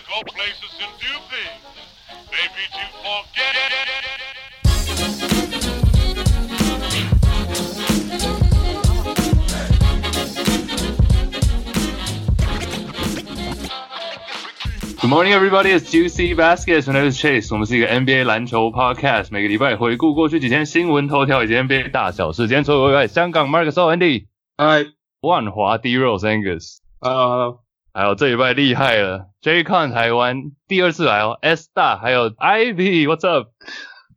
[0.00, 1.62] go places and do things.
[2.30, 3.54] Maybe to forget.
[14.98, 15.70] Good morning, everybody.
[15.70, 16.86] It's Juicy Baskets.
[16.86, 17.52] My name is Chase.
[17.52, 22.48] 我们是一个 NBA 篮球 podcast，每个礼拜回顾过去几天新闻头条以及 NBA 大小事。
[22.48, 24.26] 今天所有位香港 Marcus O Andy，
[24.56, 24.86] 嗨，
[25.20, 27.58] 万华 D Rose Angus，呃，
[27.93, 33.49] 还有这礼拜厉害了，J Con 台湾第二次来哦，S 大还有 Ivy，What's up？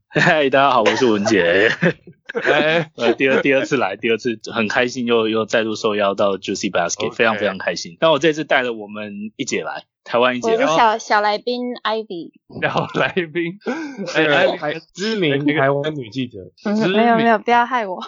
[0.08, 1.72] 嗨，大家好，我是文杰。
[2.44, 7.96] 哎，呃，第二第二次来，第二次很开心，又又再度受邀到 Juicy Basket，、非常非常开心。
[7.98, 12.30] 但我这次带了我们一姐来，台湾一姐来，我是小小来宾 Ivy，
[12.62, 13.58] 小来宾，
[14.06, 16.38] 是哎台知名台湾女记者，
[16.92, 18.00] 没有没有，不要害我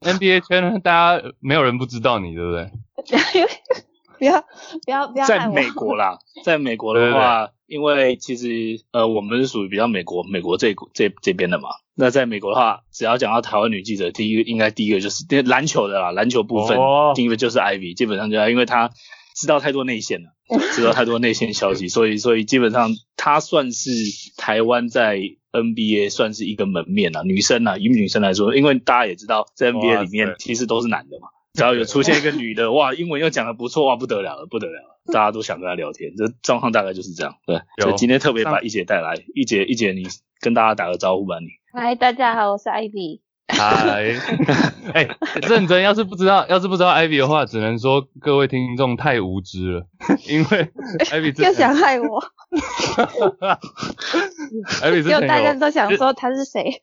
[0.00, 2.68] ，，NBA 圈大家没有人不知道你，对不对？
[4.18, 4.40] 不要
[4.84, 5.48] 不要不要在。
[5.48, 11.68] 美国啦， 在美国的话，因为其实呃我们是属于比较美国美国这这这边的嘛。
[11.96, 17.12] 那在美国的话，只要讲到台湾女记者，第一个应该第一个就是篮球的啦，篮球部分、哦。
[17.14, 18.90] 第一个就是 Ivy，基本上就要因为她
[19.36, 20.30] 知道太多内线了，
[20.74, 23.90] 知道太多内线消息， 所以所以基本上她算是
[24.36, 25.20] 台湾在
[25.52, 37.36] NBA 算是一个门面啊，女生啊，以女生来说，因为大家也知道在 NBA 里面其实都是男的嘛，只要有出现一个女的，哇，英文又讲的不错，哇，不得了了，不得了了，大家都想跟她聊天，这状况大概就是这样。
[37.46, 40.02] 对，有所以今天特别把一姐带来，一姐一姐你
[40.40, 41.46] 跟大家打个招呼吧，你。
[41.72, 43.20] 嗨，大家好，我是艾比。
[43.46, 44.16] 嗨，
[44.94, 45.08] 哎，
[45.48, 49.86] 认真，要是不知道，要是不知道艾比的话，只能说各位听众太无知了，
[50.26, 50.72] 因为
[51.04, 52.20] Ivy 之又前想害我，
[54.82, 56.82] Ivy 之就前有，大家都想说他是谁。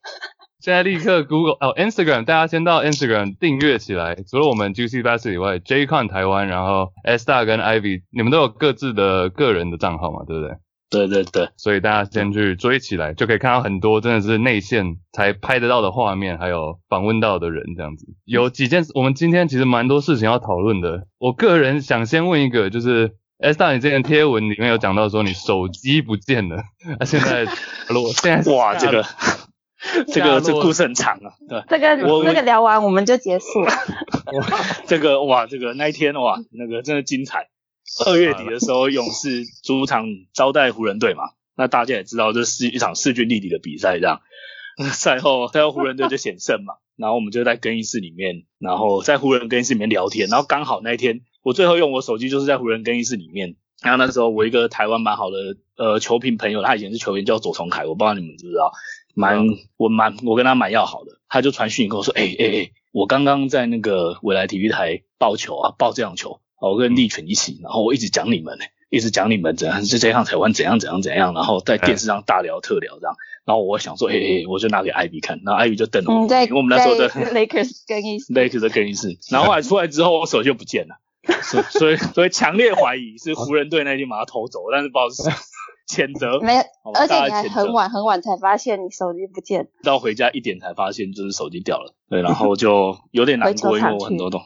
[0.61, 4.15] 现在立刻 Google 哦 Instagram，大家先到 Instagram 订阅起来。
[4.29, 10.55] 除了我们 Juicy Basket 以外，JCon 台湾，然后 S 大跟 Ivy，你们都有各自的个人的账号嘛，对不对？
[10.91, 18.05] 对对对，所以大家先去追起来，就可以看到很多真的是内线才拍得到的画面，还有访问到的人这样子。
[18.25, 21.07] 有几件，我们今天其实蛮多事情要讨论的。
[21.17, 26.61] 我个人想先问一个，就是 S 大，你之前贴文里面有讲到说你手机不见了，
[26.99, 27.45] 那、现在
[27.95, 29.01] 我现在哇，这个
[30.07, 33.61] 这个这故事很长啊，对，这个我这个聊完我们就结束。
[33.65, 33.71] 了。
[34.87, 37.49] 这个哇，这个那一天哇，那个真的精彩。
[38.05, 41.23] 二月底的时候，勇士主场招待湖人队嘛，
[41.57, 44.21] 那大家也知道这是一场势均力敌的比赛，这样。
[44.93, 58.71] 赛后，赛后湖人队就险胜嘛，然后我们就在更衣室里面，然后在湖人更衣室里面聊天，然后刚好那一天我最后用我手机就是在湖人更衣室里面，然后那时候我一个台湾蛮好的呃球评朋友，他以前是球员叫左崇凯，我不知道你们知不知道，
[59.13, 59.45] 蛮
[59.77, 80.95] 我蛮我跟他蛮要好的，他就传讯跟我说，哎哎哎，我刚刚在那个未来体育台报球啊，报这样球，我跟立群一起，然后我一直讲你们呢、一直讲你们怎样，就这样台湾怎样怎样怎样，然后在电视上大聊特聊这样，然后我想说，哎哎，我就拿给艾比看，然后艾比就瞪了我，嗯，在因为我们那时候在在 Lakers 更衣室，Lakers 的更衣室，然后后来出来之后，我手机就不见了，
[81.43, 85.31] 所所以所以强烈怀疑是湖人队那天把他偷走，但是不知道是谁
[85.91, 86.61] 谴责，没有，
[86.95, 89.67] 而且你还很晚很晚才发现你手机不见。
[89.83, 94.41] 到回家一点才发现就是手机掉了，对，然后就 有点难过，因为我很多东，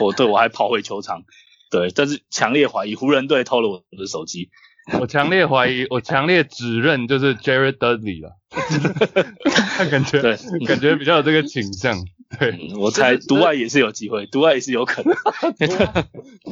[0.00, 1.22] 我对我还跑回球场，
[1.70, 4.50] 对，但是强烈怀疑湖人队偷了我的手机，
[4.98, 8.32] 我强烈怀疑，我强烈指认就是 Jared Dudley 了，
[9.78, 10.36] 他感觉对。
[10.66, 11.96] 感觉比较有这个倾向。
[12.38, 15.12] 对，嗯我猜独爱也是有机会，独爱也是有可能，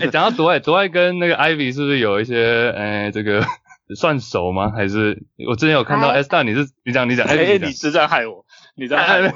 [0.00, 3.46] 哎、讲到独爱，独爱跟那个 Ivy 是不是有一些，呃，这个
[3.96, 4.70] 算熟吗？
[4.70, 8.44] 还是我之前有看到哎 S 大，你是你讲你讲，哎、你是在害我，
[8.76, 9.28] 你在害我，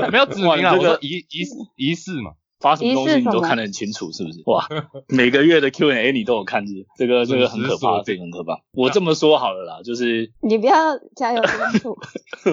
[0.00, 2.32] 讲， 没有指名啊， 这个我说疑疑似疑似嘛。
[2.60, 4.42] 发什么东西你都看得很清楚，是不是？
[4.44, 4.68] 哇，
[5.08, 6.62] 每个月的 Q&A 你都有看？
[6.98, 8.60] 这个这个很可怕，这个很可怕。
[8.72, 11.96] 我这么说好了啦，就是你不要加油添醋。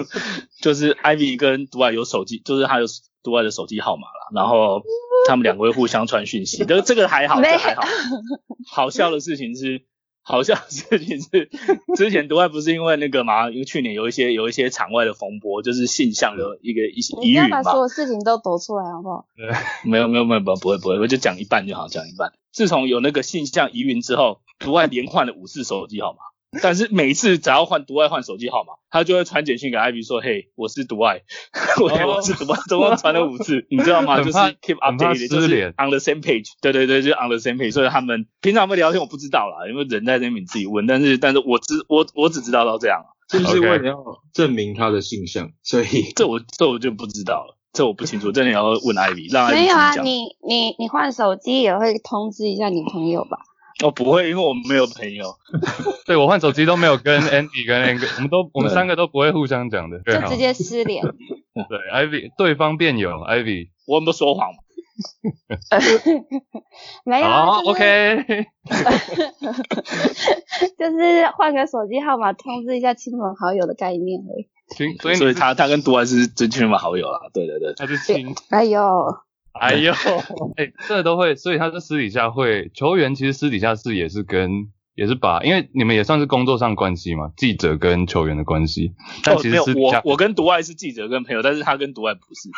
[0.62, 2.86] 就是 Ivy 跟独爱有手机，就是他有
[3.22, 4.80] 独爱的手机号码啦，然后
[5.28, 7.82] 他们两个会互相传讯息，这个这个还好，这还好。
[8.66, 9.82] 好笑的事情是，
[10.28, 11.48] 好笑的事情是，
[11.96, 19.24] 之前独爱不是因为那个嘛，因为去年有一些有一些场外的风波，就是性向的一个一些你不要疑云嘛，把所有事情都抖出来好不好？
[19.84, 22.32] 没有没有没有不不会不会，我就讲一半就好，讲一半。
[22.52, 26.18] 自从有那个性向疑云之后，独爱连换了五次手机号码，
[26.62, 31.20] 但是每一次只要换独爱换手机号码，他就会传简讯给艾比说：“嘿，我是独爱，
[31.78, 34.16] 我我是独爱，总共传了五次，你知道吗？
[34.16, 36.52] 就是 keep updated，就是 on the same page。
[36.62, 37.72] 对对对，就是 on the same page。
[37.72, 43.96] 所以他们平常会聊天，我不知道啦，因为人在那边自己问，但是但是我只我我只知道到这样，是不是 OK 为了要
[44.32, 47.58] 证明他的性向，所以 这我这我就不知道了。
[47.74, 49.94] 这我不清楚，这你要问艾比，让艾比没有啊。
[49.96, 53.38] 你你你换手机也会通知一下你朋友吧？
[53.84, 55.34] 哦，不会，因为我们没有朋友。
[56.06, 60.00] 对我换手机都没有跟 Andy 跟 Ang，我们都我们三个都不会互相讲的。
[60.00, 61.04] 就直接失联。
[61.54, 64.58] 对 Ivy 对方辩友 Ivy，我有没有说谎嘛？
[67.04, 68.46] 没有啊，好就是，OK，
[70.76, 74.48] 就是换个手机号码通知一下亲朋好友的概念而已。
[74.74, 77.20] 亲，所以所以他他跟独还是真亲朋好友啦。
[77.32, 79.16] 对对对，他是亲，哎呦，
[79.60, 79.92] 哎呦，
[80.56, 92.50] 哎，这都会，所以他是私底下会球员，其实私底下是也是跟也是把，因为你们也算是工作上关系嘛，记者跟球员的关系，但其哦没有实我我跟独爱是记者跟朋友，但是他跟独爱不是。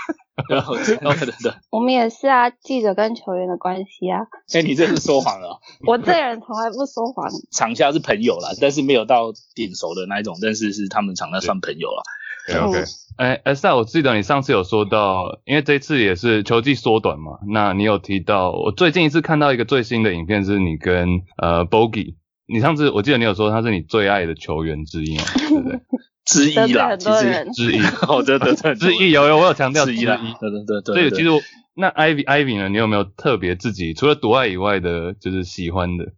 [0.48, 4.20] 然 后对对对，我们也是啊，记者跟球员的关系啊。
[4.54, 5.60] 哎，你这是说谎了。
[5.86, 7.28] 我这人从来不说谎。
[7.52, 12.02] 场下是朋友啦，但是没有到顶熟的那一种，但是是他们场下算朋友啦。
[12.62, 12.82] OK，
[13.16, 22.14] 哎，哎，赛，我记得你上次有说到，因为这次也是球季缩短嘛，那你有提到，我最近一次看到一个最新的影片是你跟呃 Bogey，
[22.46, 25.80] 你上次我记得你有说他是你最爱的球员之一嘛，对不对？
[26.26, 30.94] 之一啦，其实之一， 哦，对对对， 之一有有我有强调之一，啦，对对对对。
[30.94, 31.44] 所以其实
[31.74, 36.12] 那 Ivy Ivy 呢，你有没有特别自己除了独爱以外的，就是喜欢的？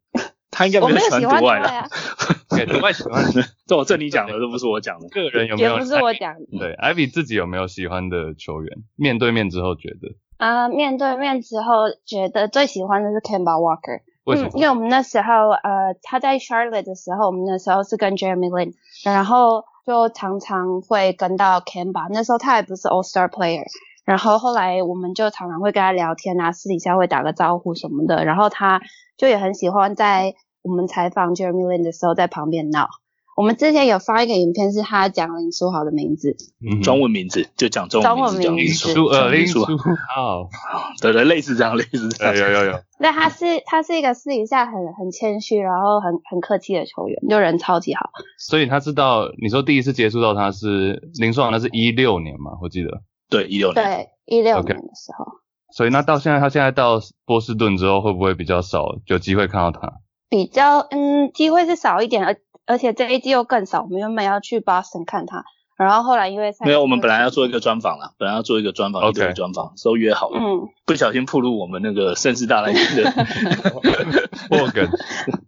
[0.53, 1.43] 他应该我没有喜欢。
[1.43, 1.89] 他呀，
[2.51, 5.09] 对，独爱喜欢的，这我这你讲的，这不是我讲的。
[5.09, 5.73] 个人有没有？
[5.73, 8.85] 也不是我讲的 对，Ivy 自己有没有喜欢的球员？
[8.97, 10.69] 面对面之后觉得啊。
[10.69, 14.03] 面对面之后，觉得最喜欢的是 Kemba Walker。
[14.25, 14.57] 为什么嗯？？
[14.57, 18.75] 因为我们那时候，呃，他在 Charlotte 的时候，我们那时候是跟 Jeremy Lin，
[19.05, 22.09] 然后就常常会跟到 Kemba。
[22.11, 23.65] 那时候他还不是 All Star player，
[24.05, 28.25] 然后后来我们就常常会跟他聊天啊，私底下会打个招呼什么的。
[28.25, 28.81] 然后他
[29.17, 32.89] 就也很喜欢在我们采访 Jeremy Lin 的时候在旁边闹。
[33.35, 40.51] 我们之前有发一个影片，是他讲林书豪的名字，嗯中文名字就讲中文名字，讲林书呃林书豪，
[41.01, 42.51] 对对，类似这样，类似这有样。
[42.53, 48.11] 有有有，那他是他是一个私底下很很谦虚，然后很很客气的球员，就人超级好。
[48.37, 53.01] 所以他知道你说第一次接触到他是林书豪，那是一六年嘛，我记得。
[53.33, 53.85] 对，一六年。
[53.85, 55.27] 对，一六年的时候
[55.75, 59.93] 所以那到现在，他现在到波士顿之后，会不会比较少有机会看到他？
[60.29, 62.37] 比较嗯机会是少一点，而
[62.67, 63.83] 而且这一季又更少。
[63.83, 65.45] 我们原本要去 Boston 看他，
[65.77, 73.11] 然后后来因为没有，我们本来要做一个专访啦，本来要做一个专访一对专访，都约好了，嗯不小心暴露我们那个盛世大来宾的
[74.49, 74.89] 破梗，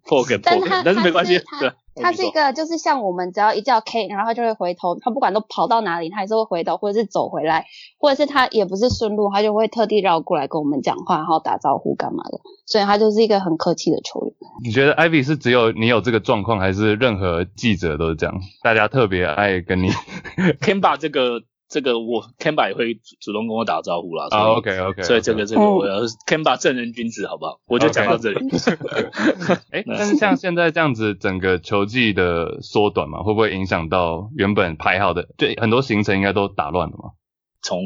[0.05, 1.71] 破梗破梗但是没关系，对，
[2.03, 7.67] 他是一个就是像我们只要一叫 K，然后他就会回头，他不管都跑到哪里，他还是会回头，或者是走回来，
[7.99, 12.41] 或者是他也不是顺路，他就会特地绕过来跟我们讲话，然后打招呼干嘛的。
[12.67, 14.35] 所以他就是一个很客气的球员。
[14.63, 18.41] 你觉得 Ivy 是只有你有这个状况，还是任何记者都是这样？
[18.63, 19.91] 大家特别爱跟你
[20.61, 21.43] Kemba 这个
[21.75, 27.59] 这个我 Kemba 也会主动跟我打招呼啦，？OK OK，所以这个这个嗯我要 Kemba 正人君子好不好？
[27.67, 28.39] 我就讲到这里。
[29.73, 35.29] 哎， 但是像现在这样子，整个球季的缩短嘛，会不会影响到原本排好的？
[35.37, 37.11] 对很多行程应该都打乱了嘛？
[37.61, 37.81] 从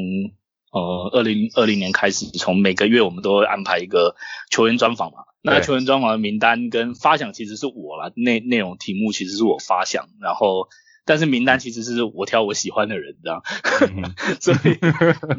[0.71, 4.15] 呃二零二零年开始，从每个月我们都会安排一个
[4.51, 5.23] 球员专访嘛。
[5.41, 10.67] 那对球员专访的名单跟发想其实是我啦，内内容题目其实是我发想，然后
[11.09, 13.41] 但是名单其实是我挑我喜欢的人这样，
[13.81, 14.13] 嗯。
[14.39, 14.77] 所以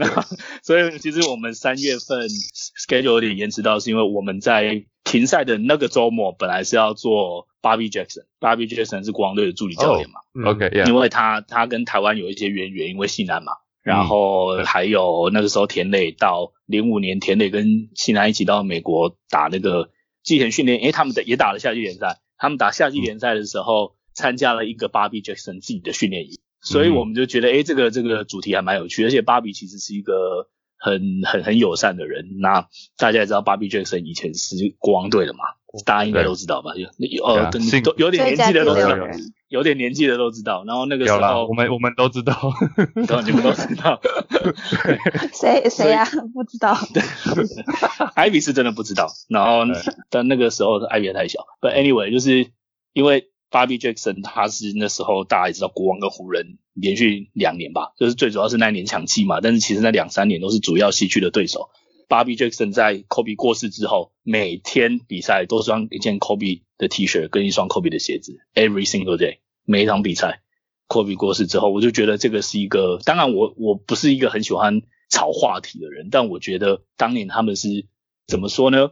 [0.01, 0.27] 那
[0.65, 10.19] 所以其实我们三月份 schedule 有点延迟到，是因为我们在停赛的那个周末本来是要做 Bobby Jackson，Bobby Jackson 是国王队的助理教练嘛。
[10.35, 10.45] 嗯。
[10.45, 13.53] OK，Yeah，、因为他他跟台湾有一些渊源，因为西南嘛，
[13.85, 19.91] 然后还有那个时候田磊到零五年，田磊跟西南一起到美国打那个
[20.25, 30.49] 季前训练，诶，他们的也打了夏季联赛，他们打夏季联赛的时候参加了一个 Bobby Jackson 自己的训练营，所以我们就觉得，诶，这个这个主题还蛮有趣，而且芭比其实是一个
[30.79, 35.41] 很很很友善的人，那大家也知道 Bobby Jackson 以前是国王队的嘛。
[35.87, 36.73] 大家应该都知道吧？
[36.75, 37.49] 有有呃，
[37.85, 38.97] 都有点年纪的都知道
[39.47, 40.65] 有点年纪的都知道。
[40.65, 42.35] 然后那个时，候我，们我们都知道。
[43.07, 44.01] 对，你们都知道。
[45.33, 46.77] 谁谁呀、不知道。
[48.17, 49.13] 艾比是真的不知道。
[49.29, 49.61] 然后，
[50.11, 51.47] 但那个时候艾比还太小。
[51.61, 52.51] But anyway，就是
[52.93, 59.41] 因为 Bobby Jackson 他是那时候大家也知道，国王跟湖人连续两年吧，就是最主要是那一年抢七嘛。
[59.41, 61.71] 但是其实那两三年都是主要西区的对手。
[62.09, 70.43] Bobby Jackson 在 Kobe 过世之后，每天比赛都穿一件 Kobe 的 T 恤跟一双 Kobe 的鞋子，every single day，每一场比赛。
[70.89, 77.87] Kobe 过世之后，我就觉得这个是一个，当然我我不是一个很喜欢炒话题的人，但我觉得当年他们是
[78.27, 78.91] 怎么说呢？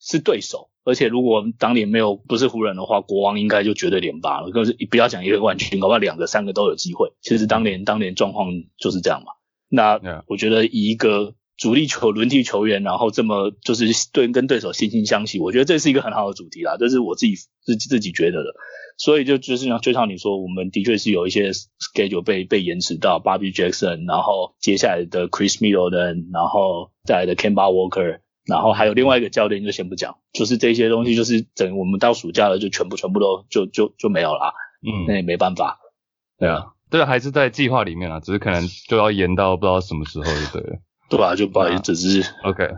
[0.00, 4.50] 是对手，而且如果当年没有不是湖人的话，国王应该就绝对连霸了。
[4.50, 7.12] 可是不要讲一个冠军，搞不好两个三个都有机会。
[7.20, 9.32] 其实当年当年状况就是这样嘛。
[9.68, 18.54] 那我觉得以一个主力球轮替球员，然后这么就是对跟对手惺惺相惜，我觉得这是一个很好的主题啦，这是我自己自己自己觉得的。
[18.96, 35.78] 所以就就是像就像你说，我们的确是有一些 schedule 被被延迟到 Bobby Jackson，然后接下来的 Chris Middleton，然后再来的 Kemba Walker，然后还有另外一个教练就先不讲，就是这些东西就是等我们到暑假了就全部全部都就就就没有啦，嗯，那也没办法。
[36.38, 40.78] 对啊，这个还是在计划里面啊，只是可能就要延到不知道什么时候就对了。
[41.10, 41.34] 对啊？
[41.34, 42.68] 就不好意思，只是 OK，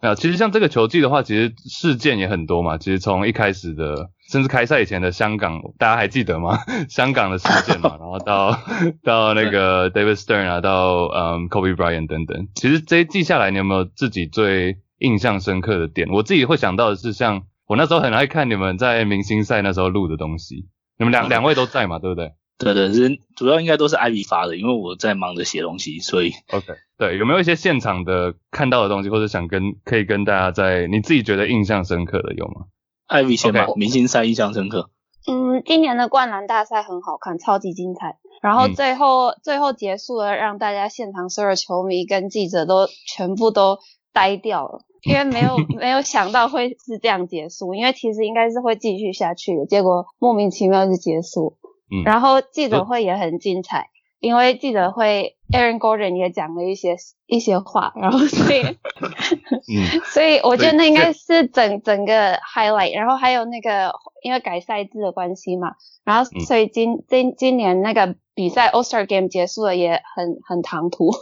[0.00, 2.76] 啊，其实像这个球季的话，其实事件也很多嘛。
[2.78, 6.58] 其实从一开始的，甚至开赛以前的香港，大家还记得吗？
[6.88, 8.58] 香港的事件嘛， 然后到
[9.02, 12.48] 到那个 David Stern 啊，到嗯 Kobe Bryant 等等。
[12.54, 16.08] 其实这一季下来，你有没有自己最印象深刻的点？
[16.10, 22.32] 我自己会想到的是，像我那时候很爱看你们在明星赛那时候录的东西，你们两两位都在嘛，对不对？
[22.56, 32.66] 对对，是主要应该都是 Ivy 发的，因为我在忙着写东西，所以 OK，对，有没有一些现场的看到的东西，或者想跟可以跟大家在你自己觉得印象深刻的有吗
[33.08, 34.90] ？Ivy 先吧 OK 明星赛印象深刻。
[35.26, 38.18] 嗯，今年的灌篮大赛很好看，超级精彩。
[38.40, 43.78] 然后嗯最后、最后结束了，让大家现场所有球迷跟记者都全部都
[44.14, 51.58] 呆掉了，因为没有 没有想到会是这样结束，因为其实应该是会继续下去的，结果莫名其妙就结束。
[51.90, 52.02] 嗯。
[52.04, 53.88] 然后记者会也很精彩，
[54.20, 58.62] 因为记者会 Aaron Gordon 也讲了一些一些话，然后所以
[59.68, 60.00] 嗯。
[60.04, 63.92] 所以我觉得那应该是整整个 highlight，然后还有那个
[64.22, 65.72] 因为改赛制的关系嘛，
[66.04, 66.40] 然后嗯。
[66.40, 71.12] 所以今今今年那个比赛 All Star Game 结束了也很很唐突，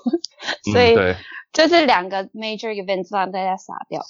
[0.72, 0.94] 所以
[1.52, 4.00] 就是两个 major events 让大家傻掉。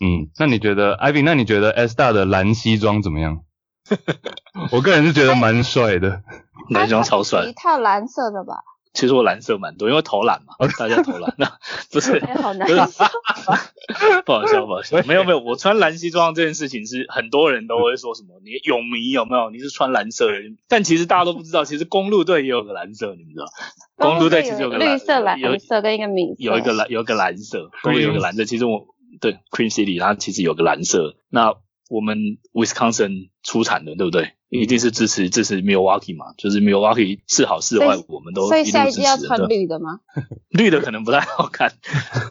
[0.00, 1.22] 嗯，那你觉得 Ivy？
[1.24, 3.40] 那你觉得 S 大的蓝西装怎么样？
[4.72, 6.22] 我个人是觉得蛮帅的。
[6.70, 8.56] 男装超帅一，套蓝色的吧？
[8.96, 11.34] 其实我蓝色蛮多，因为投篮嘛，大家投篮。
[11.36, 11.58] 那
[11.92, 13.04] 不是哎，好难不是受。
[14.24, 15.02] 不好笑，不好笑。
[15.06, 19.50] 没有没有，我穿蓝西装这件事情是很多人都会说什么，你泳迷有没有？
[19.50, 23.46] 你是穿蓝色的，但其实大家都不知道，其实公路队也有个蓝色，你们知道？
[23.96, 28.44] 公路队其实有个绿色、蓝有色跟一个米，有一个蓝有一个蓝色，公路有个蓝色。
[28.46, 28.86] 其实我
[29.20, 31.16] 对 Queen City 它其实有个蓝色。
[31.28, 31.54] 那
[31.88, 32.18] 我们
[32.52, 34.32] Wisconsin 出产的，对不对？
[34.48, 40.00] 一定是支持支持 Milwaukee 嘛，就是 Milwaukee 是好是坏，我们都所以下一季要穿绿的吗？
[40.50, 41.72] 绿的可能不太好看，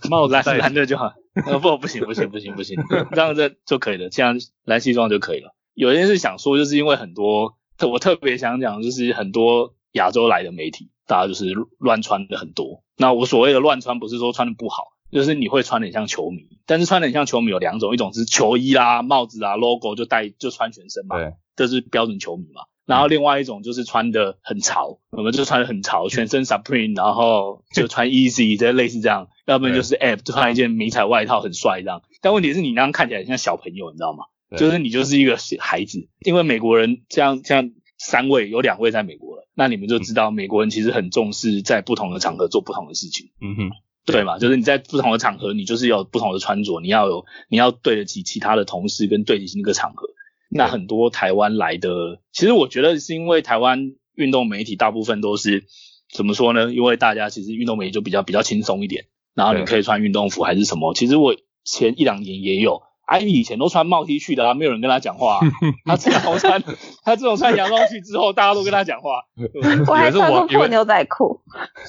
[0.09, 1.13] 帽子蓝 戴蓝的就好。
[1.45, 2.77] 呃，不，不行，不行，不行，不行，
[3.11, 5.53] 这样这就可以了，这样蓝西装就可以了。
[5.73, 7.57] 有一件事想说，就是因为很多，
[7.91, 12.83] 我特别想讲，就是很多亚洲来的媒体，大家就是乱穿的很多。
[12.95, 22.63] 那我所谓的乱穿，不是说穿的不好，就是你会穿的很像球迷，但是穿的很像球迷有两种，一种是球衣啦、帽子啊、logo 就戴就穿全身嘛，对，这是标准球迷嘛。
[22.85, 32.03] 然后另外一种就是穿的很潮，我们就穿的很潮，全身 Supreme，然后就穿 Easy， 这类似这样，要不然就是 App 就穿一件迷彩外套很帅这样。
[32.21, 34.25] 但问题是你那样看起来像小朋友，你知道吗？
[34.55, 43.31] 就是你就是一个孩子，因为美国人这样这样三位有两位在美国了，那你们就知道美国人其实很重视在不同的场合做不同的事情。
[43.41, 43.71] 嗯哼，
[44.05, 44.37] 对嘛？
[44.37, 50.07] 就是你在不同的场合，你就是有不同的穿着，你要有你要对得起其他的同事跟对得起那个场合。
[50.49, 55.65] 那很多台湾来的，其实我觉得是因为台湾运动媒体大部分都是
[56.13, 56.73] 怎么说呢？
[56.73, 60.93] 因为大家其实运动媒体就比较比较轻松一点，然后你可以穿运动服还是什么。
[60.93, 62.83] 其实我前一两年也有。
[63.07, 65.41] 艾米以前都穿帽 T 去的啊，没有人跟他讲话、啊。
[65.85, 66.63] 他这种穿，
[67.03, 69.21] 他这种穿洋装去之后，大家都跟他讲话。
[69.87, 71.39] 我还是穿过网以为破牛仔裤。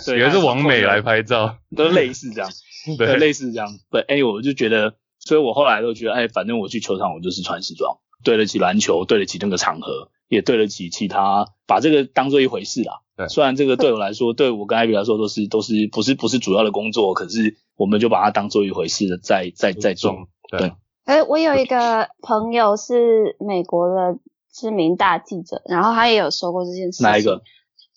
[0.04, 1.56] 对也是王美来，拍照。
[1.74, 2.50] 都类似这样。
[2.98, 3.66] 对，对，类似这样。
[3.90, 13.00] 对，哎，我就觉得，所以我后来都觉得，哎，反正我去球场，我就是穿西装，对得起篮球，对得起那个场合，也对得起其他，把这个当做一回事啦。
[13.16, 20.28] 对虽然这个对我来说，对我跟艾比来说都是都是不是不是主要的工作，可是我们就把它当做一回事，在在在做。
[20.50, 20.72] 对对
[21.04, 24.18] 哎，我有一个朋友是美国的
[24.52, 27.04] 知名大记者，然后他也有说过这件事情。
[27.04, 27.42] 哪一个？？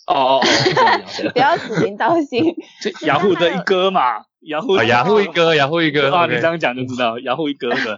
[0.08, 0.42] 哦哦
[1.34, 2.56] 不要指名道姓。
[2.82, 7.98] 这雅虎的一哥嘛，雅虎啊，雅虎一哥，雅虎一哥，啊，你这样讲就知道，雅虎一哥的。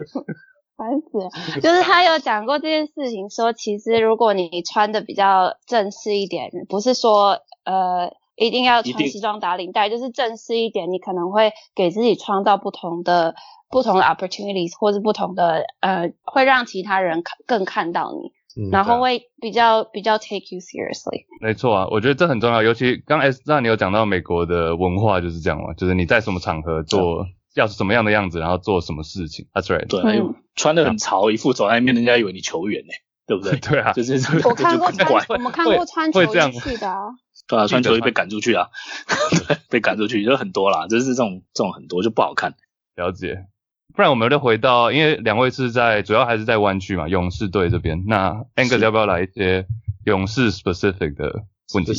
[0.81, 1.29] 烦死了！
[1.61, 13.35] 就是他有讲过这件事情，说其实如果你穿的比较正式一点，不是说呃一定要穿西装打领带，就是正式一点，你可能会给自己创造不同的
[13.69, 18.31] 不同的 opportunities，或是不同的呃，会让其他人看更看到你，
[18.63, 21.25] 嗯然后会比较比较 take you seriously。
[21.39, 29.45] 没错啊，我觉得这很重要，尤其刚 S 让你有讲到美国的文化就是这样嘛，就是你在什么场合做，要是什么样的样子，然后做什么事情。
[29.53, 29.85] That's right。
[29.87, 30.19] 对，
[30.55, 32.91] 穿的很潮，一副走在那边，人家以为你球员呢，
[33.27, 33.57] 对不对？
[33.61, 34.13] 对啊，就是
[34.47, 36.97] 我看过穿，我们看会过穿球会这样衣去的啊。
[37.47, 38.67] 对啊，传球衣被赶出去啊，
[39.47, 42.55] 对，被赶出去就很多啦，就是这种这种很多就不好看。
[42.95, 43.45] 了解。
[43.93, 48.05] 不然我们就回到，因为两位是在主要还是在湾区嘛，勇士队这边。
[48.07, 49.65] 那 Angus 要不要来一些
[50.05, 51.43] 勇士 specific 的
[51.73, 51.93] 问题？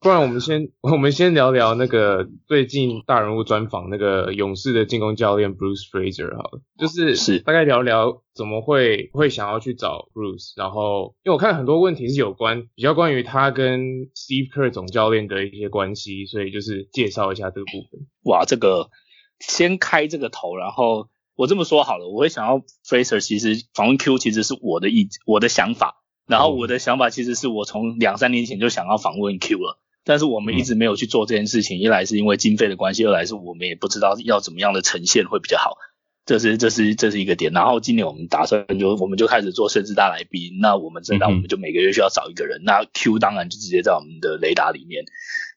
[0.00, 7.40] 就是，不然我们先 我们先聊聊那个最近大人物专访那个勇士的进攻教练 Bruce Fraser 好了，就是是。
[7.40, 13.80] 大概聊聊怎么会会想要去找 Bruce，然后因为我看很多问题是有关比较关于他跟
[14.14, 18.06] Steve Kerr 总教练的一些关系，所以就是介绍一下这个部分。
[18.24, 18.90] 哇，这个
[19.40, 35.76] 先开这个头，然后我这么说好了，我会想要 Fraser，其实访问 Q 其实是我的意我的想法，然后我的想法其实是我从两三年前就想要访问 Q 了，但是我们一直没有去做这件事情，一来是因为经费的关系，二来是我们也不知道要怎么样的呈现会比较好。
[36.24, 45.04] 这是这是这是一个点，然后今年我们打算就我们就开始做甚至大来宾，那我们知道我们就每个月需要找一个人，那 Q 当然就直接在我们的雷达里面。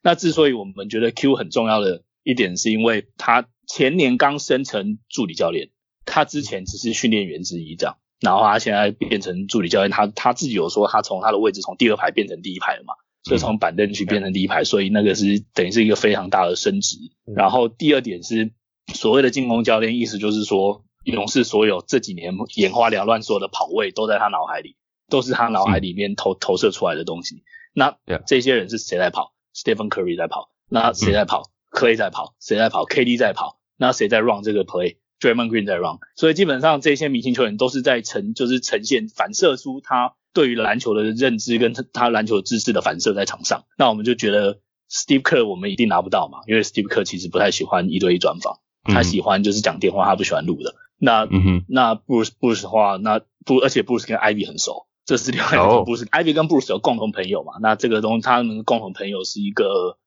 [0.01, 5.69] 那之所以我们觉得 Q 很重要的一点，是因为他前年刚升成助理教练，
[6.05, 12.93] 他之前只是训练员之一这样，然后他现在变成助理教练，他他自己有说他从他的位置从第二排变成第一排了嘛，
[13.29, 16.97] 所以从板凳区变成第一排，所以那个是等于是一个非常大的升值。
[17.35, 18.51] 然后第二点是
[18.95, 24.75] 所谓的进攻教练，意思就是说勇士所有这几年眼花缭乱所有的跑位都在他脑海里，
[25.09, 27.43] 都是他脑海里面投投射出来的东西。
[27.71, 27.95] 那
[28.25, 43.63] 这些人是谁在跑？Stephen Curry 在跑，那谁在跑、c l a y 在跑，谁在跑？KD 在跑，那谁在 run 这个 play？Draymond Green 在 run，所以基本上这些明星球员都是在呈，就是呈现反射出他对于篮球的认知跟他他篮球知识的反射在场上。
[43.77, 44.59] 那我们就觉得
[44.89, 50.75] Steve Kerr 我们一定拿不到嘛，因为 Steve Kerr 其实不太喜欢一对一专访，他喜欢就是讲电话，他不喜欢录的。
[50.97, 57.53] 那嗯哼，那 Bruce Bruce 的话，那不而且 Bruce 跟 Ivy 很熟，这是另外一个哦 Bruce、Ivy 跟 Bruce 有共同朋友嘛？
[57.61, 59.97] 那这个东西他们的共同朋友是一个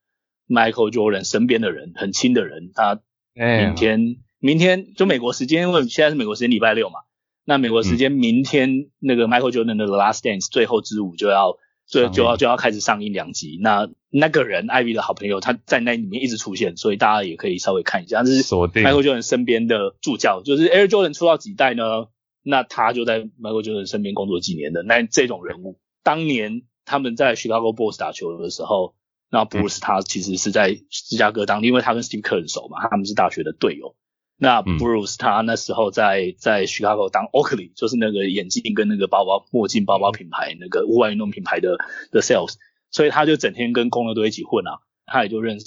[0.48, 2.72] Michael Jordan 身边的人，很亲的人。
[2.74, 3.00] 他
[3.34, 7.00] 哎明天、明天就美国时间，因为现在是美国时间礼拜六嘛，
[7.44, 11.56] 那美国时间明天那个 Michael Jordan 的 The Last Dance 最后之舞就要
[11.88, 13.58] 就就要就要开始上映两集。
[13.60, 18.22] 那那个人 Ivy 的好朋友他在那里面一直出现，所以大家也可以稍微看一下。
[18.22, 22.06] 这是 Michael Jordan 身边的助教，就是 Air Jordan 出道几代呢？
[22.44, 24.82] 那他就在 Michael Jordan 身边工作几年的。
[24.82, 28.94] 那这种人物，当年他们在 Chicago Bulls 打球的时候，
[29.30, 33.94] 那 Bruce 他其实是在芝加哥当，因为他跟 Steve Kerr 很熟嘛，他们是大学的队友。
[34.42, 34.76] 那嗯。
[34.76, 41.78] Bruce 他那时候在在 Chicago 当 Oakley，就是那个眼镜跟那个包包、墨镜、包包品牌那个户外运动品牌的
[42.10, 42.54] 的 sales，
[42.90, 45.64] 所以他就整天跟公牛队一起混啊，他也就认识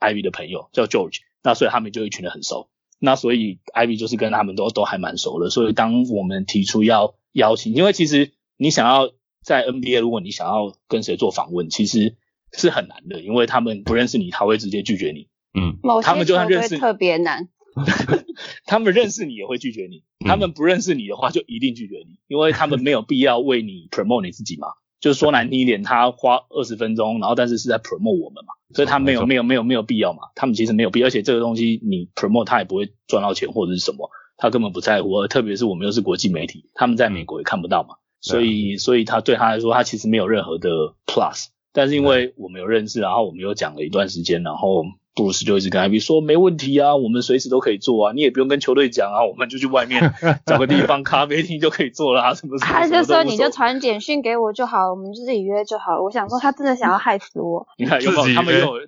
[0.00, 2.68] Ivy 的朋友叫 George，那所以他们就一群人很熟。
[2.98, 9.12] 那所以 Ivy 就是跟他们都都还蛮熟的，所以当我们提出要邀请，因为其实你想要
[9.44, 12.16] 在 NBA，如果你想要跟谁做访问，其实
[12.52, 15.28] 是很难的，因为他们不认识你，他会直接拒绝你。
[15.54, 15.78] 嗯。
[15.84, 17.48] 某他们就算认识特别难，
[18.66, 24.68] 他们认识你也会拒绝你，嗯他们不认识你的话就一定拒绝你，因为他们没有必要为你 promote 你自己嘛。
[25.00, 30.22] 就是说难听一点，他花二十分钟，然后但是是在 promote 我们嘛，所以他没有没有没有没有必要嘛。
[30.34, 35.24] 他们其实没有必要，而且这个东西你 promote 他也不会赚到钱或者是什么，他根本不在乎。
[35.28, 40.68] 特别是我们又是国际媒体，他们在美国也看不到嘛，所以所以他对他来说，他其实没有任何的
[41.06, 41.46] plus。
[41.72, 44.84] 但是因为我们有认识，然后我们有讲了一段时间，然后
[45.18, 50.14] 布鲁斯就一直跟 Ivy 说没问题啊，我们随时都可以做啊，你也不用跟球队讲啊，我们就去外面
[50.46, 56.00] 找个地方咖啡厅就可以做了啊，什么什么他就说你就传简讯给我就好，我们就自己约就好。
[56.00, 58.22] 我想说他真的想要害死我，你看有没有？
[58.22, 58.80] 自己约他们又有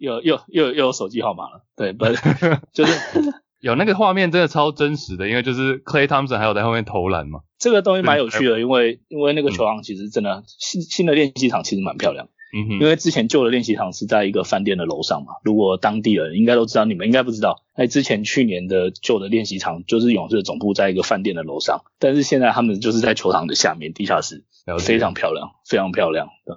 [0.00, 2.06] 又又又又又有手机号码了，对，不
[2.74, 7.40] 就是有那个画面真的超真实的，因为就是 Clay Thompson 还有在后面投篮嘛。
[7.58, 12.28] 这个东西蛮有趣的，因为因为那个球场其实真的新新的练习场其实蛮漂亮。
[12.52, 17.62] 嗯哼，因为之前旧的练习场是在一个饭店的楼上嘛，如果当地人应该都知道，你们应该不知道。
[17.74, 24.44] 哎，之前去年的旧的练习场就是勇士的总部在一个饭店的楼上，但是现在他们就是在球场的下面地下室，
[24.80, 26.28] 非常漂亮，非常漂亮。
[26.44, 26.54] 对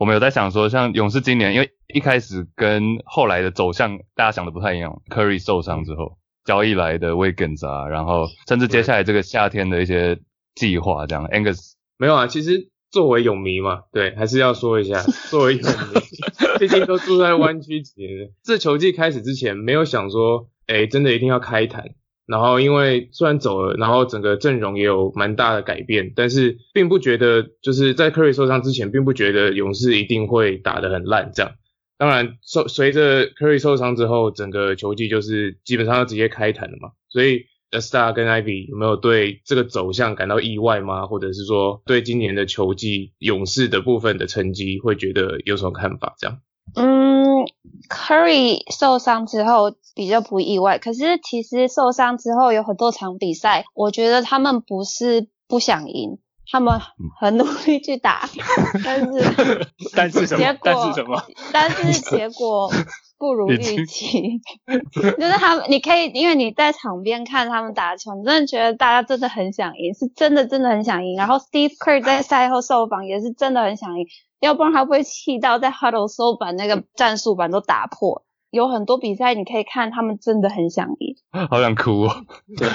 [0.00, 10.18] 我们有在想说，像勇士今年，因为一开始跟后来的走向大家想的不太一样，Curry 受伤之后，交易来的 Wiggins 啊，然后甚至接下来这个夏天的一些
[10.56, 16.00] 计划，这样 Angus 没有啊，其实作为泳迷嘛，对，还是要说一下， 作为泳迷，
[16.60, 21.96] 毕竟都住在湾区几年了，这球季开始之前没有想说，哎，真的一定要开坛。
[22.26, 31.52] 然后因为虽然走了，然后整个阵容也有蛮大的改变，但是并不觉得就是在 Curry 受伤之前，并不觉得勇士一定会打得很烂这样。
[31.98, 36.90] 当然，受随着 Curry 受伤之后，整个球季就是基本上要直接开坛了嘛。
[37.08, 37.46] 所以
[37.80, 41.06] Star 跟 Ivy 有没有对这个走向感到意外吗？
[41.06, 46.14] 或者是说对今年的球季勇士的部分的成绩会觉得有什么看法？
[46.18, 46.40] 这样
[46.76, 47.44] 嗯
[47.90, 56.18] ，Curry 受伤之后比较不意外，可是其实受伤之后有很多场比赛，我觉得他们不是不想赢，
[56.54, 56.80] 他们
[57.18, 58.28] 很努力去打，
[58.84, 60.38] 但是 但是什么？
[60.38, 61.22] 结果但是什么？
[61.52, 62.70] 但是结果
[63.18, 64.40] 不如预期，
[65.18, 71.16] 就是他们，你可以因为你在场边看他们打球，你真的觉得大家真的很想赢，是真的真的很想赢。
[71.16, 74.06] 然后 Steve Kerr 在赛后受访也是真的很想赢，
[74.38, 78.22] 要不然他不会气到在 huddle 时候把那个战术板都打破。
[78.54, 81.16] 有很多比赛你可以看，他们真的很想赢。
[81.50, 82.24] 好想哭哦，
[82.56, 82.68] 对，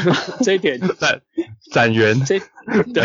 [0.43, 1.21] 这一点 展
[1.71, 2.39] 展员，这
[2.93, 3.03] 对，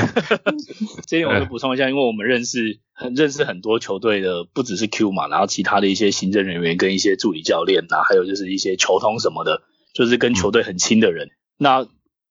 [1.07, 9.63] 这一点我就补充一下，因为我们认识很认识很多球队的，不只是 Q 嘛，然后其他的一些行政人员跟一些助理教练啊，还有就是一些球通什么的，
[9.95, 11.87] 就是跟球队很亲的人，那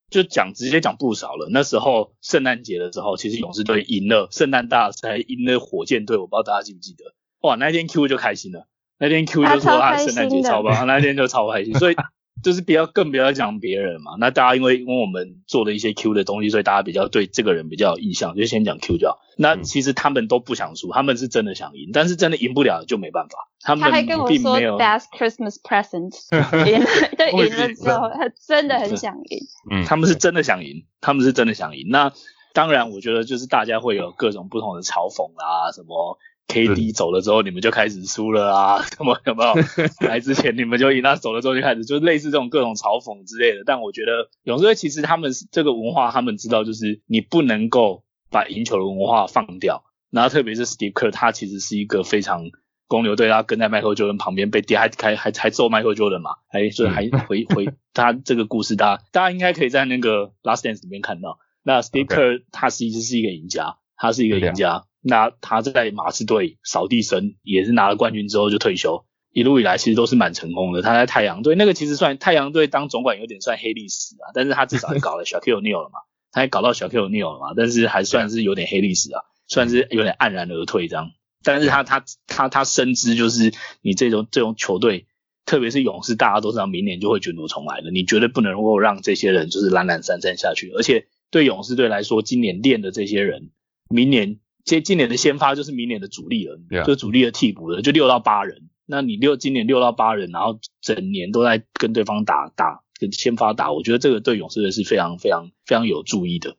[0.10, 1.48] 就讲直接讲不少了。
[1.50, 7.16] 那时候圣诞节的时候，其实勇士队赢了圣诞大赛，赢了火箭队，我不知道大家记不记得？
[7.42, 8.68] 哇，那天 Q 就开心了，
[9.00, 11.96] 那天 Q 就说他圣诞节超棒，那天就超开心， 所以。
[12.44, 19.20] 就是不要更不要讲别人嘛，那大家因为因为我们做了一些 Q 的东西，所以大家比较对这个人比较有印象，就先讲 Q 就好。
[19.38, 26.12] 那嗯其实他们都不想输，他们是真的想赢，但是真的赢不了就没办法，他们他还跟我说并没有 That's Christmas present，
[26.68, 26.86] 赢了
[27.18, 29.40] 就赢了之后，他真的很想赢。
[29.72, 31.88] 嗯，他们是真的想赢，他们是真的想赢。
[31.90, 32.12] 那
[32.54, 36.18] 当然，我觉得就是大家会有各种不同的嘲讽啊，什么
[36.54, 39.54] KD 走了之后你们就开始输了啊， 什么有没有？
[40.08, 43.64] 来之前你们就赢，他走了之后就开始，就是类似这种各种嘲讽之类的。
[43.66, 49.84] 但我觉得勇士队其实他们是这个文化，他们知道就是你不能够把赢球的文化放掉。
[50.12, 52.52] 然后特别是 Steve Kerr，他其实是一个非常
[52.88, 61.40] 公牛队，他跟在 Michael Jordan 旁边被跌，还还还还揍 Michael Jordan 嘛，还所以还回回他这个故事，大家大家应该可以在那个 Last Dance 里面看到。
[61.64, 64.84] 那 Steve Kerr 他其实是一个赢家，他是一个赢家。
[65.04, 70.82] 那他在马刺队扫地僧也是拿了冠军之后就退休，一路以来其实都是蛮成功的。
[70.82, 76.00] 他在太阳队那个其实算太阳队当总管有点算黑历史啊，但是他至少也搞了小 Q Neal 了嘛，
[76.32, 81.12] 他也搞到小 Q Neal 了嘛，但是还算是有点黑历史啊，算是有点黯然而退这样。
[81.44, 85.08] 但是他他他他深知就是你这种这种球队，
[85.46, 90.72] 特别是勇士，大家都知道明年就会卷土重来的，你绝对不能够让这些人就是懒懒散散下去。
[90.72, 93.52] 而且对勇士队来说，今年练的这些人，
[93.90, 98.70] 明年接今年的先发就是明年的主力了 Yeah 就主力的替补了，就六到八人。
[98.86, 106.58] 那你六今年六到八人，然后整年都在跟对方打打跟先发打，我觉得这个对勇士队是非常非常非常有注意的。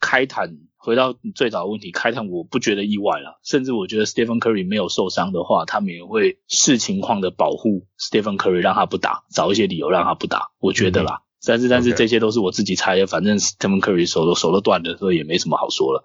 [0.00, 11.22] 开坦回到最早的问题，开坦我不觉得意外了，甚至我觉得 Stephen Curry 没有受伤的话，他们也会视情况的保护 Stephen Curry，让他不打，找一些理由让他不打，我觉得啦。
[11.46, 16.04] 但是但是这些都是我自己猜的，反正 Stephen Curry 手都手都断了，所以也没什么好说了。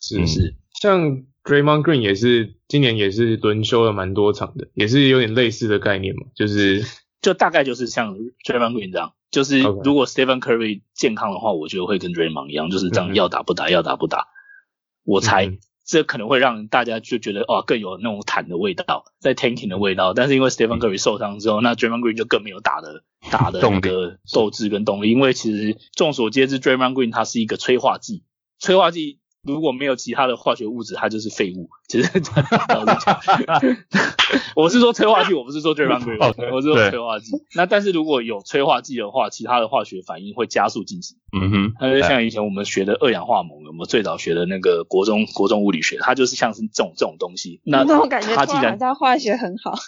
[0.00, 6.82] 是是，像 Draymond Green 也是今年也是轮休了蛮多场的，也是有点类似的概念嘛，就是
[7.22, 14.26] 就大概就是像 Draymond Green 这样，就是如果 Stephen Curry 健康的话，我觉得会跟 Draymond 一样，就是这嗯样要打不打，要打不打。
[15.04, 20.14] 我猜嗯这可能会让大家就觉得哦更有那种坦的味道，在 tanking 的味道。
[20.14, 28.24] 但是因为 Stephen Curry 受伤之后，那 Draymond Green 就更没有打的打的那个斗志跟动力，因为其实众所皆知，Draymond Green 它是一个催化剂，
[28.58, 29.20] 催化剂。
[29.44, 31.68] 如果没有其他的化学物质，它就是废物。
[31.88, 32.08] 其实
[34.54, 37.32] 我是说催化剂，我不是说 Draymond Green，哦我是说催化剂。
[37.56, 41.16] 那但是如果有催化剂的话，其他的化学反应会加速进行。
[41.32, 47.60] 嗯哼，它就像以前我们学的二氧化锰，我们最早学的那个国中国中物理学，它就是像是这种这种东西。
[47.64, 49.74] 那那我感觉它既然突然好像化学很好。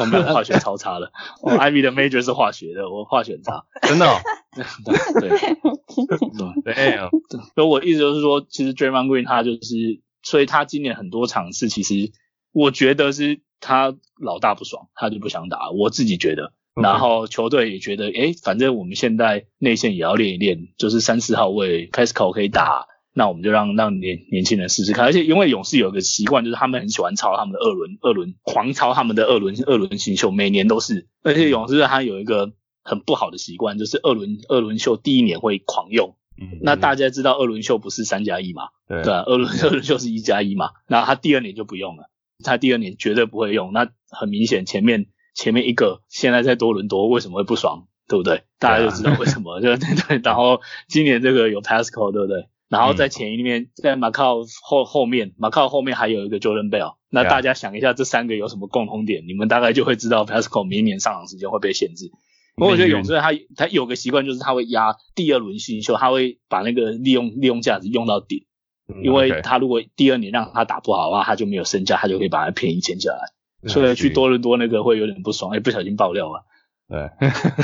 [0.00, 3.64] 我们化学超差的，我 Ivy 的 major 是化学的，我化学很差。
[3.82, 4.18] 真的哦，
[4.84, 5.30] 对对
[6.62, 7.08] 对， 对啊，
[7.54, 12.12] 所以我意思就是说，其实 Draymond Green 他就是，所以他今年很多场次，其实
[12.52, 15.70] 我觉得是他老大不爽，他就不想打。
[15.70, 25.04] 我自己觉得，然后球队也觉得，诶，反正我们现在内线也要练一练，就是三四号位 Casco 可以打，那我们就让让年年轻人试试看。
[25.04, 31.08] 而且因为勇士有个习惯，就是他们很喜欢抄他们的二轮二轮狂抄他们的二轮二轮新秀，每年都是。
[31.22, 32.52] 而且勇士他有一个
[32.88, 36.16] 很不好的习惯，就是二轮二轮秀第一年会狂用。
[36.40, 38.68] 嗯那大家知道二轮秀不是三加一嘛？
[38.88, 42.10] 对对啊，二轮二轮秀是一加一嘛，那他第二年就不用了，
[42.44, 43.72] 他第二年绝对不会用。
[43.72, 48.44] 那很明显，前面前面一个现在在多伦多为什么会不爽，对不对？
[48.60, 50.20] 大家就知道为什么， 对对对。
[50.22, 52.46] 然后今年这个有 Pascal，对不对？
[52.68, 56.96] 然后在前一面，在马靠后后面，马靠后面还有一个 Jordan Bell。
[57.10, 59.24] 那大家想一下，这三个有什么共同点？
[59.26, 62.12] 你们大概就会知道 Pascal 明年上场时间会被限制。
[62.58, 68.44] 不过我觉得勇士他他有个习惯，就是他会压第二轮新秀，他会把那个利用利用价值用到顶。
[69.02, 73.68] 因为他如果第二年让他打不好的话，他就没有身价，他就可以把他便宜签下来。
[73.68, 76.46] 所以去多伦多那个会有点不爽，哎，不小心爆料了。
[76.88, 77.10] 对，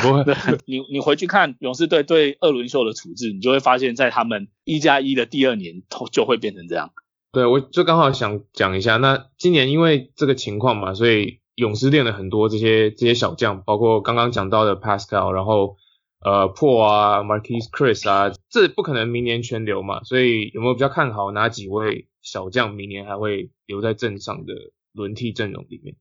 [0.03, 0.23] 不会，
[0.67, 6.93] 你你回去看勇士队对二轮秀的处置，你就会发现，在他们一加一的第二年，就会变成这样。
[7.33, 15.77] 对，我就刚好想讲一下，那今年因为这个情况嘛，所以勇士练了很多这些这些小将，包括刚刚讲到的 Pascal，然后
[16.21, 24.55] 呃 Paul 啊，Marquis Chris 啊，这不可能明年全留嘛，所以有没有比较看好哪几位小将明年还会留在阵上的
[24.93, 25.97] 轮替阵容里面？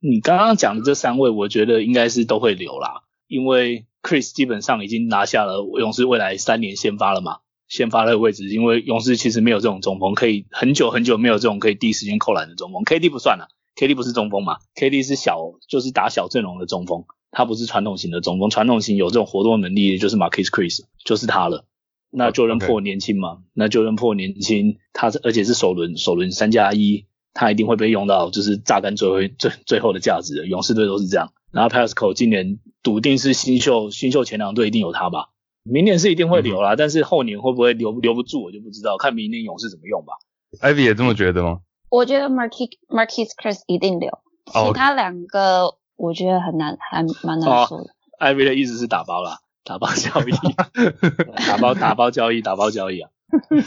[0.00, 13.48] 你刚刚讲的这三位，我觉得应该是都会留啦，因为 Chris 基本上已经拿下了勇士未来三年先发了嘛，先发的位置，因为勇士其实没有这种中锋，可以很久很久没有这种可以第一时间扣篮的中锋，KD 不算了
[13.78, 15.38] ，KD 不是中锋嘛，KD 是小
[15.68, 21.64] 就是打小阵容的中锋，他不是传统型的中锋，传统型有这种活动能力就是 Marcus Chris 就是他了，
[22.10, 27.06] 那就认破年轻嘛，那就认破年轻，他而且是首轮首轮三加一。
[27.34, 30.46] 他一定会被用到，就是榨干最后最最后的价值的。
[30.48, 31.32] 勇士队都是这样。
[31.52, 35.28] 然后 Pascal 今年笃定是新秀新秀前两队一定有他吧？
[35.62, 40.14] 明年是一定会留啦，但是后年会不会留留不住我就不知道，看明年勇士怎么用吧。
[40.60, 41.60] Ivy 也这么觉得吗？
[41.90, 44.10] 我觉得 Marquis Marquis Chris 一定留，
[44.46, 47.86] 其他两个我觉得很难，还蛮难说的。
[48.20, 50.32] Ivy 的意思是打包啦，打包交易，
[51.46, 53.10] 打包打包交易，打包交易啊。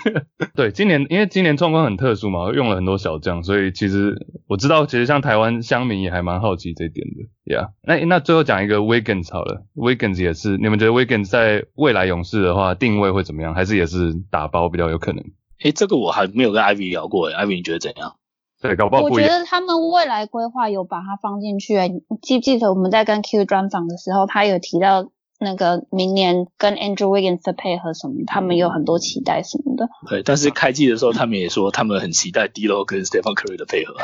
[0.55, 4.15] 对，今年因为今年状况很特殊嘛，用了很多小将，所以其实
[4.47, 7.69] 我知道，其实像台湾乡民也还蛮好奇这一点的，Yeah。
[7.83, 13.53] 那那最后讲一个 Wiggins 好了，Wiggins 也是，你们觉得 Wiggins 在未来勇士的话定位会怎么样？
[13.53, 15.23] 还是也是打包比较有可能？
[15.63, 18.15] 诶，这个我还没有跟 Ivy 聊过，Ivy 你觉得怎样？
[18.61, 21.75] 对，搞不好我觉得他们未来规划有把它放进去，
[22.21, 25.11] 记不记得我们在跟 Q 专访的时候，他有提到。
[25.43, 29.89] 那个明年跟 Andrew Wiggins 的配合什么，他们有很多期待什么的。
[30.07, 33.95] 对，但是开季的时候，他们也说他们很期待 D-Lo 跟 Stephen Curry 的配合。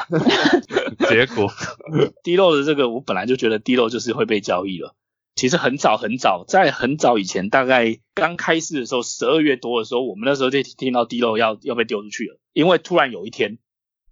[1.07, 1.47] 结果
[2.25, 4.95] D-Lo 的这个，我本来就觉得 D-Lo 就是会被交易了。
[5.37, 12.39] 其实很早很早，在很早以前，大概刚开始的时候，十二月多的时候，我们那时候就听到 D 漏要要被丢出去了。
[12.51, 13.59] 因为突然有一天，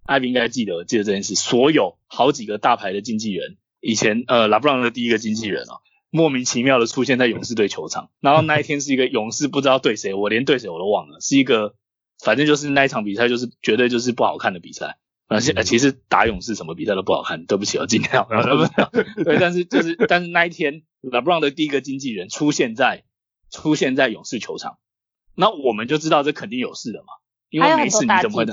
[0.04, 5.82] 艾比应该记得记得这件事，所有好几个大牌的经纪人，以前呃拉布朗的第一个经纪人哦。
[6.10, 11.74] 莫名其妙的出现在勇士队球场，然后那一天是一个勇士不知道对谁，我连对谁我都忘了，是一个
[12.22, 14.96] 反正就是那一场比赛就是绝对就是不好看的比赛，
[15.28, 18.26] 而且其实打勇士什么比赛都不好看，对不起我尽量，
[19.24, 23.04] 对，但是就是但是那一天 LeBron 的第一个经纪人出现在
[23.50, 24.78] 出现在勇士球场，
[25.34, 27.06] 那我们就知道这肯定有事的嘛，
[27.50, 28.46] 因为没事你怎么会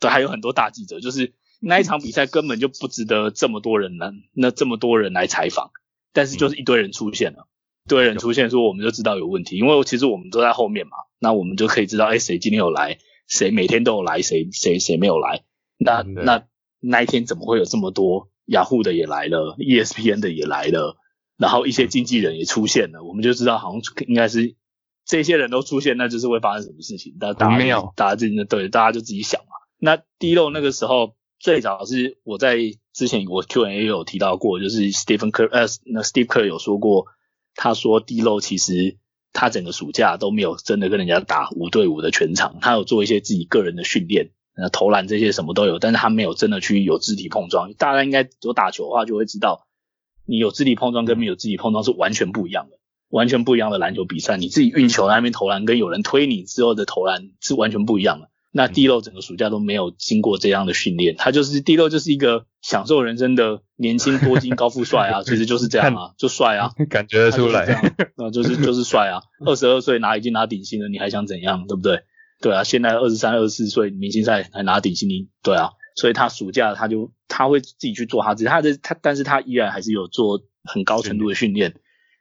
[0.00, 5.70] 对，还有很多大记者，就是那一场比赛根本就不值得这么多人来，那这么多人来采访。
[6.16, 7.48] 但是就是一堆人出现了，
[7.86, 15.42] 一堆人出现，说我们就知道有问题，因为其实我们都在后面嘛，那我们就可以知道，哎，谁今天有来，谁每天都有来，谁谁谁没有来，
[15.78, 16.46] 那那
[16.80, 20.96] 那一天怎么会有这么多雅虎的也来了，ESPN 的也来了，
[21.36, 24.54] 然后一些经纪人也出现了，我们就知道好像应该是
[25.04, 27.48] 这些人都出现，那就是会发生什么事情，大家
[27.94, 29.48] 大家自己对，大家就自己想嘛。
[29.78, 31.14] 那低漏那个时候。
[31.40, 32.56] 最早是我在
[32.94, 37.06] 之前我 Q&A 有提到过，就是 Stephen Kerr 呃，那 Steve Kerr 有说过，
[37.54, 38.96] 他说 D 漏其实
[39.34, 47.72] 他整个暑假都没有真的跟人家打五对五的全场，他有做一些自己个人的训练，呃，投篮这些什么都有，但是他没有真的去有肢体碰撞。
[47.74, 49.66] 大家应该有打球的话就会知道，
[50.26, 52.78] 你有肢体碰撞跟没有肢体碰撞是完全不一样的，
[53.10, 58.28] 完全不一样的篮球比赛，你自己运球在那边投篮，跟有人推你之后的投篮是完全不一样的。
[58.56, 72.04] 那地漏整个暑假都没有经过这样的训练，他就是地漏就是一个享受人生的年轻多金高富帅啊，其实就是这样啊， 就帅啊，感觉得出来，那就是就是帅啊， 二十二岁拿已经拿顶薪了，你还想怎样，对不对？
[72.40, 81.74] 对啊，现在二十三、二十四岁明星赛还拿顶薪，你对啊，所以他暑假他就他会自己去做他自己，他的他，但是他依然还是有做很高程度的训练。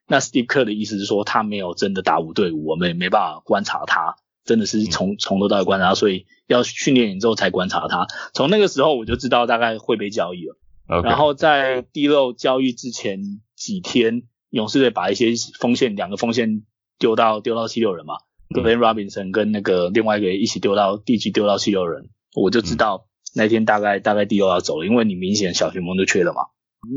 [0.07, 4.15] 那 Steve Kerr 的意思是说，他没有真的打五对五，我们也没办法观察他。
[4.45, 8.07] 真的是从从头到尾观察，所以要训练之后才观察他。
[8.33, 10.57] 从那个时候我就知道大概会被交易了。
[11.01, 15.27] 然后在第六交易之前几天，勇士队把一些
[15.61, 16.63] 锋线两个锋线
[16.99, 18.15] 丢到丢到七六人嘛
[18.53, 26.43] ，Glenn Robinson 跟那个另外一个一起丢到地区丢到七六人，我就知道那天大概大概第六要走了，因为你明显小前锋就缺了嘛。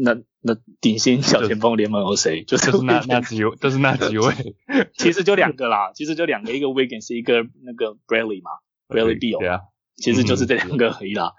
[0.03, 2.43] 那那顶薪小前锋联盟有谁？
[2.43, 4.35] 就是那那几位，就是那几位。
[4.99, 8.51] 其实就两个啦，其实就两个，一个 Wiggins，一个那个 Bradley 嘛
[8.89, 9.39] ，Bradley Beal。
[9.39, 9.61] 对啊，
[9.97, 11.35] 其实就是这两个而已啦。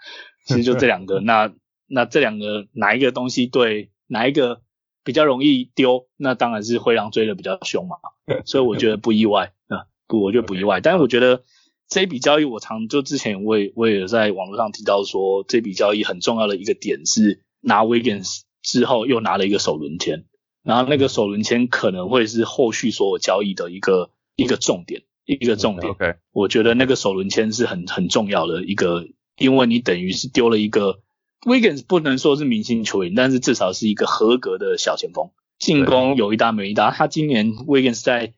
[0.46, 1.54] 其实就这两个，那
[1.88, 4.62] 那这两个哪一个东西对哪一个
[5.04, 6.08] 比较容易丢？
[6.16, 7.98] 那当然是灰狼追的比较凶嘛。
[8.46, 10.82] 所以我觉得不意外啊，不，我觉得不意外。
[10.82, 11.44] 但是我觉得
[11.90, 17.44] 这一笔交易，我常就之前我也我也在网络上提到说，这笔交易很重要的一个点是。
[17.60, 20.26] 拿 Wiggins 之后又拿了一个首轮签，
[20.64, 25.92] 然后那个首轮签可能会是后续所有交易的一个一个重点，一个重点。
[25.92, 31.00] OK，我觉得那个首轮签是很很重要的一个，因为你等于是丢了一个
[31.42, 36.92] Wiggins 不能说是明星球员，但是至少是一个合格的小前锋，进攻有一搭没一搭。
[36.92, 38.36] 他今年 Wiggins 在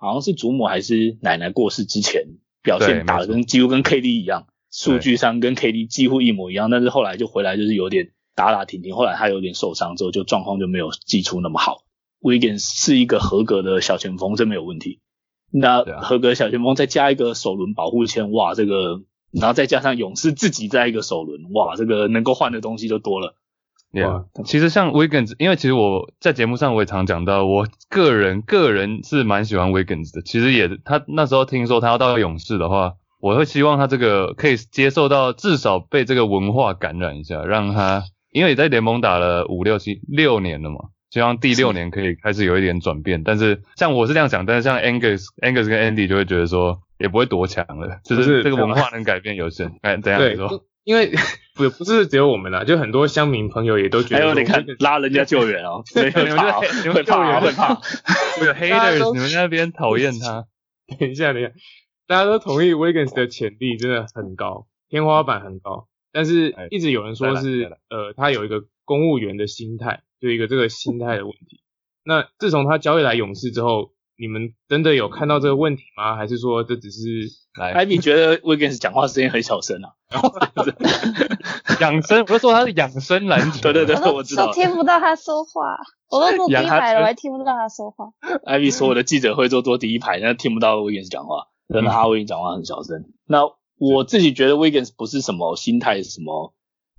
[0.00, 2.24] 好像是祖母还是奶奶过世之前，
[2.62, 11.84] 表现打的跟几乎跟 KD 一样，数据上跟 KD 几乎一模一样，但是后来就回来就是有点打打停停，后来他有点受伤之后，就状况就没有季初那么好。
[12.22, 15.00] Wiggins 是一个合格的小前锋，这没有问题。
[15.52, 23.34] 那合格小前锋再加一个首轮保护签，哇，这个，然后再加上勇士自己再一个首轮，哇，这个能够换的东西就多了。
[23.92, 30.22] Yeah，其实像 Wiggins，因为其实我在节目上我也常讲到，我个人个人是蛮喜欢 Wiggins 的。
[30.22, 40.76] 其实也他那时候听说他要到勇士的话，我会希望他这个可以接受到至少被这个文化感染一下，让他因为在联盟打了五六七六年了嘛，
[41.10, 43.24] 希望第六年可以开始有一点转变。
[43.24, 49.72] 但是像我是这样想，但是像 Angus Angus 跟 Andy 就会觉得说也不会多强了，就是是这个文化能改变有限。
[49.82, 51.12] 哎，怎样对你说？，因为
[51.54, 57.80] 不不是只有我们啦，就很多乡民朋友也都觉得说还有你看拉人家救援哦， 所以会你们怕哦就你们会怕哦救援会怕。
[58.46, 60.46] 有大家都 haters，你们那边讨厌他。
[60.98, 61.52] 等一下，等一下，
[62.06, 71.60] 大家都同意 Wiggins 的潜力真的很高，天花板很高，但是哎一直有人说是呃他有一个公务员的心态，就一个这个心态的问题。
[72.02, 76.14] 那自从他交易来勇士之后，你们真的有看到这个问题吗？
[76.14, 77.00] 还是说这只是
[77.58, 79.96] 来，艾米觉得 Wiggins 讲话声音很小声啊。
[81.80, 83.62] 养生，我是说他是养生篮球。
[83.72, 84.52] 对对对，我我知道都。
[84.52, 85.62] 听不到他说话，
[86.10, 88.10] 我都坐第一排了，我还听不到他说话。
[88.44, 93.06] 艾米所有的记者会都坐第一排，但听不到 Wiggins 讲话，真的他 Wiggins 讲话很小声。
[93.26, 93.38] 那
[93.78, 96.52] 我自己觉得 Wiggins 不是什么心态什么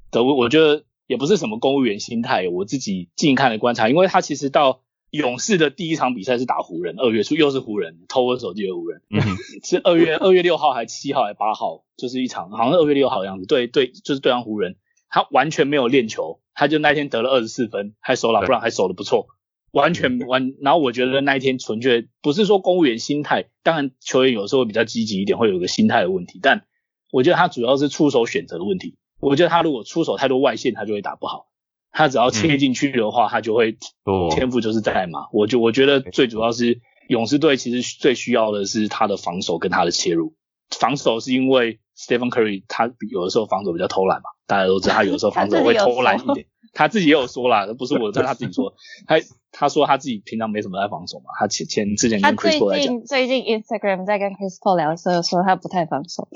[0.09, 2.49] 的，我我觉得也不是什么公务员心态。
[2.49, 9.19] 我自己近看的观察，因为他其实到勇士的第一场比赛是打湖人，二月初又是湖人，偷我手机的湖人，嗯，
[9.61, 14.77] 是二月二月六号还七号还八号，就是一场好像是二月六号的样子，对对，就是对上湖人，
[15.09, 19.27] 他完全没有练球，他就那天得了二十四分，还守了不然还守的不错，
[19.71, 20.53] 完全完。
[20.61, 26.65] 然后我觉得那一天纯粹不是说公务员心态，当然球员有时候会比较积极一点，会有一个心态的问题，但
[27.11, 28.95] 我觉得他主要是出手选择的问题。
[29.19, 31.50] 我觉得他如果出手太多外线，他就会打不好。
[31.91, 35.27] 他只要切进去的话，他就会哦天赋就是在嘛。
[35.31, 40.33] 我就我觉得最主要是勇士队其实最需要的是他的防守跟他的切入。
[40.69, 46.47] 防守是因为 Stephen Curry 他有的时候防守比较偷懒嘛，大家都知道他有的时候 防守会偷懒一点。
[46.73, 48.73] 他自己也有说啦，不是我，但他自己说，
[49.05, 49.17] 他
[49.51, 56.29] 他说他自己平常没什么在防守嘛，他前前之前跟他 Chris 最 Paul 在讲，近最近 Instagram 在跟 Chris Paul 聊的时候说他不太防守，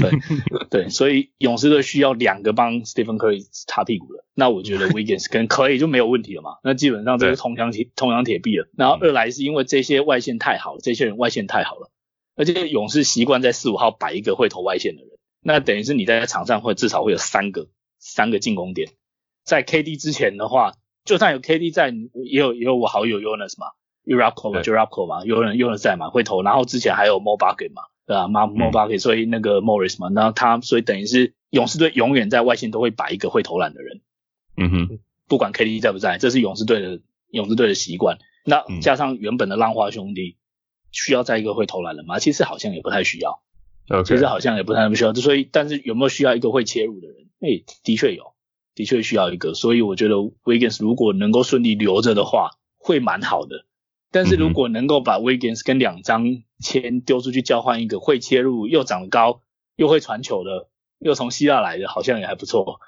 [0.00, 0.12] 对
[0.70, 4.24] 对，所以勇士队需要两个帮 Stephen Curry 擦屁股的。
[4.34, 8.68] 那我觉得 Wiggins 跟 Clay 就没有问题了嘛，那基本上这是对铜墙铁铜墙铁壁了。
[8.76, 11.90] 然后二来是因为这些外线太好了，这些人外线太好了，
[12.36, 15.10] 而且勇士习惯在四五号摆一个会投外线的人，
[15.42, 17.68] 那等于是你在场上会至少会有三个
[17.98, 18.88] 三个进攻点。
[19.44, 20.74] 在 KD 之前的话，
[21.04, 21.90] 就算有 KD 在，
[22.24, 23.68] 也有也有我好友 Jonas 嘛
[24.04, 26.42] u r a k o 嘛对 j u r a k o 嘛，有人 Jonas 在嘛，会投。
[26.42, 34.00] 然后之前还有 Mo Bucket 嘛，对吧、嘛 Mo Bucket，所以那个 Morris 嘛，然后他所以等于是勇士队永远在外线都会摆一个会投篮的人，
[34.56, 37.00] 嗯哼，不管 KD 在不在，这是勇士队的
[37.30, 38.18] 勇士队的习惯。
[38.44, 40.36] 那嗯加上原本的浪花兄弟，
[40.90, 42.18] 需要再一个会投篮的吗？
[42.18, 43.42] 其实好像也不太需要。
[43.88, 47.28] OK，其实好像也不太需要，所以但是有没有需要一个会切入的人？
[47.40, 48.34] 哎、的确有，
[48.74, 53.66] 的确需要一个，所以我觉得 Wiggins 如果能够顺利留着的话，会蛮好的。
[54.10, 59.40] 但是如果能够把 Wiggins 跟两张签丢出去交换一个会切入又长得高
[59.76, 62.78] 又会传球的，又从希腊来的，好像也还不错。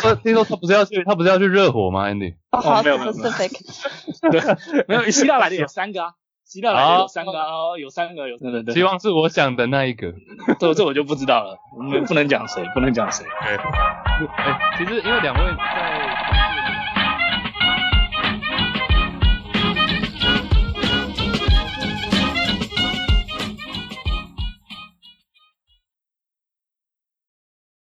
[0.00, 3.52] 说听说他不是要去，他不是要去热火吗？Andy，哦，好没有没有没有 specific，
[4.32, 6.14] 对，没有希腊来的有三个啊，
[6.50, 7.32] 希腊来的有三个
[7.78, 10.12] 有三个有，对对对，希望是我想的那一个。
[10.58, 13.24] 这这我就不知道了，我们不能讲谁，不能讲谁。
[13.40, 13.56] 哎，
[14.76, 15.99] 其实因为两位在